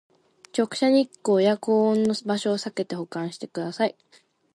[0.51, 3.95] 直射日光や高温の場所をさけて保管してください